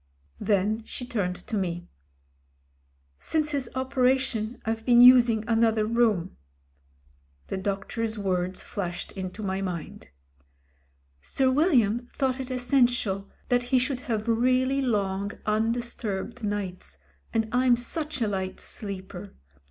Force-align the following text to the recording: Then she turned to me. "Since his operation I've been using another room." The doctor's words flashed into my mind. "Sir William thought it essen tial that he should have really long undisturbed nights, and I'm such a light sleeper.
Then 0.39 0.81
she 0.83 1.05
turned 1.05 1.35
to 1.35 1.55
me. 1.55 1.87
"Since 3.19 3.51
his 3.51 3.69
operation 3.75 4.59
I've 4.65 4.83
been 4.83 4.99
using 4.99 5.45
another 5.47 5.85
room." 5.85 6.37
The 7.49 7.57
doctor's 7.57 8.17
words 8.17 8.63
flashed 8.63 9.11
into 9.11 9.43
my 9.43 9.61
mind. 9.61 10.09
"Sir 11.21 11.51
William 11.51 12.09
thought 12.15 12.39
it 12.39 12.49
essen 12.49 12.87
tial 12.87 13.29
that 13.49 13.61
he 13.61 13.77
should 13.77 13.99
have 13.99 14.27
really 14.27 14.81
long 14.81 15.33
undisturbed 15.45 16.43
nights, 16.43 16.97
and 17.31 17.47
I'm 17.51 17.75
such 17.77 18.23
a 18.23 18.27
light 18.27 18.59
sleeper. 18.59 19.35